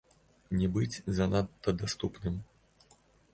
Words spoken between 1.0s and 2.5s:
занадта даступным.